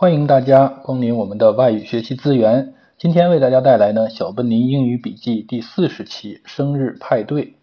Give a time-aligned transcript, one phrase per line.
[0.00, 2.72] 欢迎大家光临我们的外语学习资源。
[2.98, 7.54] 今天为大家带来呢小笨林英语笔记第四十期生日派对。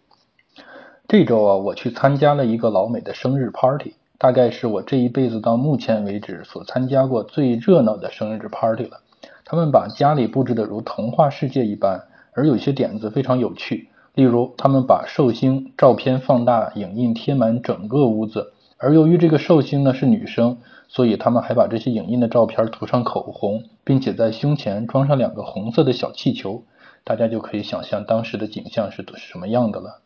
[1.08, 9.00] 这周啊，我去参加了一个老美的生日 party，大概是我这一辈子到目前为止所参加过最热闹的生日 party 了。
[9.46, 12.02] 他们把家里布置的如童话世界一般，
[12.34, 13.88] 而有些点子非常有趣。
[14.14, 18.52] 例如，他们把寿星照片放大影印贴满整个屋子。
[18.78, 20.58] 而由于这个寿星呢是女生，
[20.88, 26.64] 所以他们还把这些影印的照片涂上口红，并且在胸前装上两个红色的小气球，
[27.02, 30.02] 大家就可以想象当时的景象是什么样的了。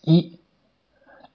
[0.00, 0.38] 一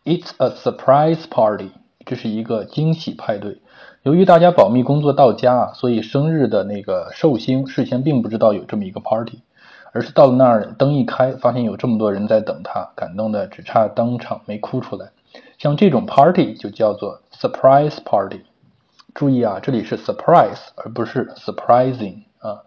[0.04, 1.70] ，It's a surprise party，
[2.06, 3.62] 这是一个惊喜派对。
[4.02, 9.44] 由于大家保密工作到家啊，所以生日的那个寿星事先并不知道有这么一个 party，
[9.92, 15.12] 而是到了那儿灯一开，发现有这么多人在等他，感动的只差当场没哭出来。
[15.64, 18.42] 像这种 party 就叫做 surprise party。
[19.14, 22.64] 注意啊，这里是 surprise 而不是 surprising 啊。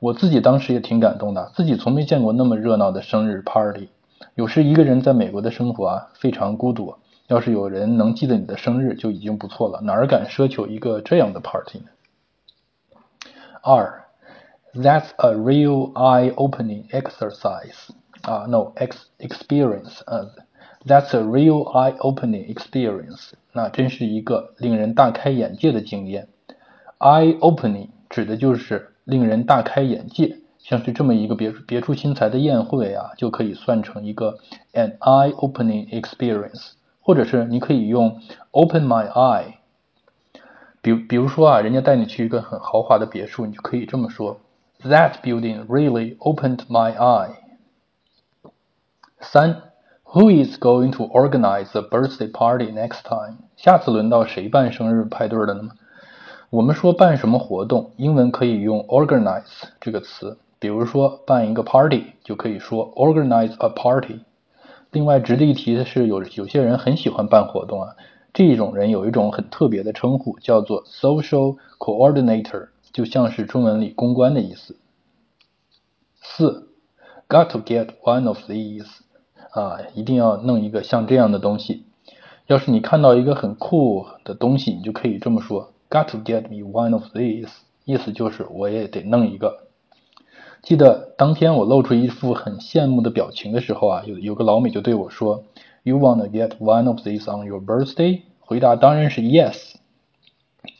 [0.00, 3.90] 我自己当时也挺感动的，自己从没见过那么热闹的生日 party。
[4.34, 6.96] 有时一个人在美国的生活啊，非常孤独。
[7.28, 11.84] 要是有人能记得你的生日就已经不错了，哪儿敢奢求一个这样的 party 呢？
[13.62, 14.02] 二
[14.74, 17.90] ，That's a real eye-opening exercise
[18.22, 20.26] 啊，no，ex experience 啊。
[20.84, 23.30] That's a real eye-opening experience。
[23.52, 26.28] 那真是一个令人大开眼界的经验。
[26.98, 34.38] Eye-opening 指的就是令人大开眼界，像是这么一个别别出心裁的宴会啊，就可以算成一个
[34.72, 36.72] an eye-opening experience。
[37.00, 39.54] 或者是你可以用 open my eye。
[40.80, 44.40] 比比如说啊，人家带你去一个很豪华的别墅，你就可以这么说
[44.82, 47.36] ：That building really opened my eye。
[49.20, 49.71] 三。
[50.14, 53.38] Who is going to organize a birthday party next time？
[53.56, 55.70] 下次轮到谁办生日派对了呢？
[56.50, 60.36] 我们说办什么活动，英文可以用 organize 这个词。
[60.58, 64.20] 比如说办一个 party，就可以说 organize a party。
[64.90, 67.96] 另外值得一提的是，有有些人很喜欢办活动啊，
[68.34, 74.76] 这种人有一种很特别的称呼，叫做 social coordinator，就像是中文里公关的意思。
[76.20, 76.68] 四
[77.30, 78.84] ，got to get one of these。
[79.52, 81.84] 啊，一定要弄一个像这样的东西。
[82.46, 87.48] 要是你看到一个很酷的东西，你就可以这么说：Got to get me one of these。
[87.84, 89.66] 意思就是我也得弄一个。
[90.62, 95.44] 记得当天我露出一副很羡慕的表情的时候啊，有有个老美就对我说
[95.82, 98.22] ：You wanna get one of these on your birthday？
[98.40, 99.74] 回答当然是 Yes。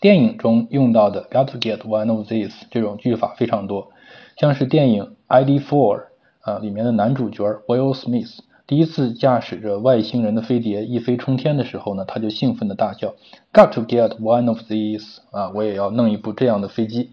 [0.00, 3.90] 电影中用到的 Got to get one of these 这种句法非常多，
[4.36, 6.04] 像是电影 ID Four
[6.40, 8.38] 啊里面的男主角 Will Smith。
[8.66, 13.14] 第一次驾驶着外星人的飞碟一飞冲天的时候呢，他就兴奋的大叫
[13.52, 17.10] ：“Got to get one of these！” 啊，我也要弄一部这样的飞机。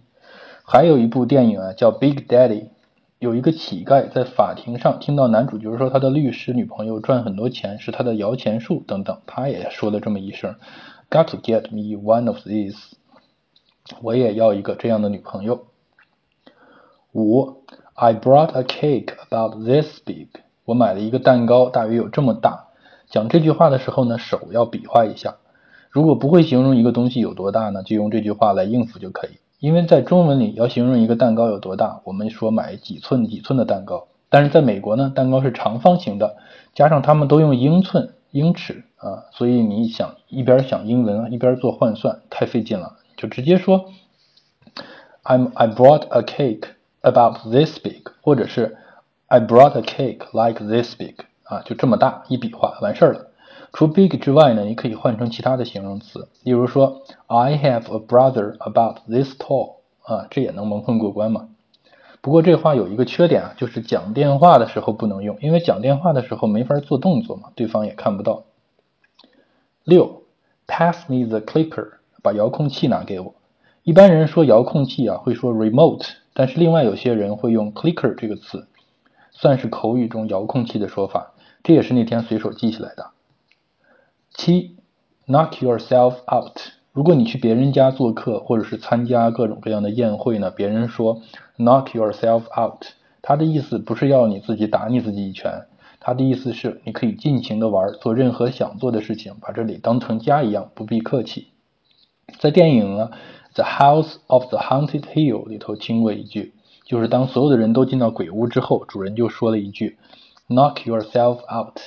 [0.63, 2.61] 还有一部电影啊，叫《Big Daddy》，
[3.17, 10.55] 有一个乞丐在法庭上听到男主角说他的律师女朋友赚很多钱是他的摇钱树等等，他也说了这么一声
[11.09, 12.77] ：“Got to get me one of these！”
[14.03, 15.65] 我也要一个这样的女朋友。
[17.11, 17.63] 五
[17.95, 20.27] ，I brought a cake about this big。
[20.69, 22.67] 我买了一个蛋糕，大约有这么大。
[23.09, 25.37] 讲这句话的时候呢，手要比划一下。
[25.89, 29.31] 如果不会形容一个东西有多大呢，就用这句话来应付就可以。
[29.59, 34.09] 因为在中文里要形容一个蛋糕有多大，我们说买几寸几寸的蛋糕。
[34.29, 36.35] 但是在美国呢，蛋糕是长方形的，
[36.75, 43.85] 加上他们都用英寸、英尺啊，所以你想一边想英文一边做换算太费劲了，就直接说
[45.23, 46.67] I'm I brought a cake
[47.01, 48.77] about this big，或者是。
[49.31, 51.13] I brought a cake like this big，
[51.43, 53.27] 啊，就这么大，一笔画完事儿了。
[53.71, 61.49] 除 big 之外呢，你可以换成其他的形容词，例如说 I have a brother about this tall，啊，这也能蒙混过关嘛。
[62.21, 68.45] 不过这话有一个缺点啊，就是讲电话的时候不能用，因为讲电话的时候没法做动作嘛，对方也看不到。
[69.83, 70.23] 六
[70.65, 71.91] ，Pass me the clicker，
[72.23, 73.35] 把遥控器拿给我。
[73.83, 78.65] 一般人说遥控器啊，会说 remote，但是另外有些人会用 clicker 这个词。
[79.41, 81.31] 算是口语中遥控器的说法，
[81.63, 83.11] 这也是那天随手记下来的。
[84.33, 84.75] 七
[85.25, 86.59] ，knock yourself out。
[86.91, 91.21] 如果你去别人家做客，或者是参加各种各样的宴会呢，别人说
[91.57, 92.83] knock yourself out，
[93.21, 95.67] 他的意思不是要你自己打你自己一拳，
[96.01, 101.47] 他的意思是你可以尽情的玩，做任何想做的事情，把这里当成家一样，不必客气。
[102.39, 103.11] 在电影呢
[103.55, 106.53] 《The House of the Haunted Hill》里头听过一句。
[106.89, 109.99] 就是当所有的人都进到鬼屋之后，主人就说了一句
[110.47, 111.77] ：“Knock yourself out。”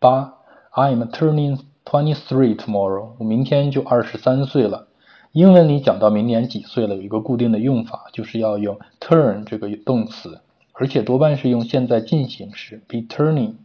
[0.00, 0.38] 八
[0.70, 3.10] ，I am turning twenty three tomorrow。
[3.18, 4.88] 我明天就二十三岁了。
[5.32, 10.40] 英文里讲到明年几岁了，有一个固定的用法，就是要用 turn 这个动词，
[10.72, 13.56] 而且多半是用现在进行时 be turning，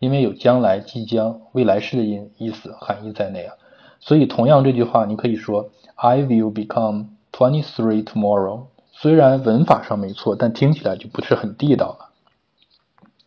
[0.00, 3.54] 因为有将来、即将、未来式的意意思含义在内啊。
[4.00, 8.64] 所以同样这句话你可以说 I will become twenty three tomorrow。
[8.96, 12.10] 虽然文法上没错，但听起来就不是很地道了。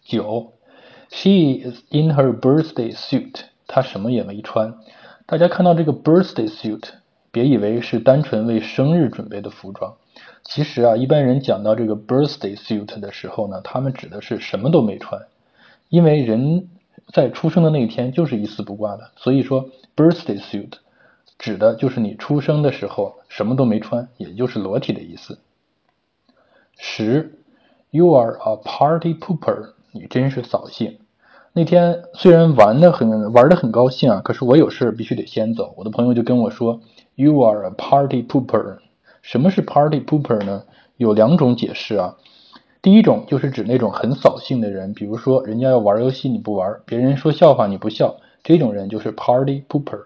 [0.01, 0.53] 九
[1.09, 3.41] ，She is in her birthday suit。
[3.67, 4.75] 她什么也没穿。
[5.25, 6.83] 大家看到这个 birthday suit，
[7.31, 9.95] 别以为是单纯为生日准备的服装。
[10.43, 15.21] 其实啊，一般人讲到这个 birthday suit 的时候呢，他们指的是什么都没穿。
[15.89, 16.69] 因为人
[17.13, 20.71] 在出生的那一天就是一丝不挂的，所以说 birthday suit
[21.37, 25.37] 指的就是你出生的时候什么都没穿，也就是裸体的意思。
[26.77, 27.39] 十
[27.89, 29.73] ，You are a party pooper。
[29.91, 30.99] 你真是扫兴。
[31.53, 35.73] 那天虽然玩的很玩的很高兴啊，可是我有事必须得先走。
[35.75, 36.81] 我的朋友就跟我说
[37.15, 38.77] ，You are a party pooper。
[39.23, 40.63] 什么是 party pooper 呢？
[40.97, 42.15] 有两种解释啊。
[42.83, 50.03] 第一种就是指那种很扫兴的人，比如说人家要玩游戏你不玩，别人说笑话你不笑，这种人就是 party pooper。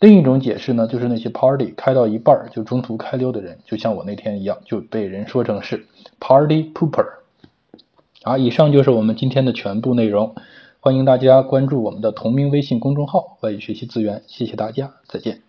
[0.00, 5.86] 另一种解释呢，就是那些 party 开到一半就中途开溜的人，就像我那天一样，就被人说成是
[6.20, 7.06] party pooper。
[8.22, 10.36] 好，以上就是我们今天的全部内容。
[10.80, 14.22] 欢迎大家关注我们的同名微信公众号“外语学习资源”。
[14.28, 15.47] 谢谢大家，再见。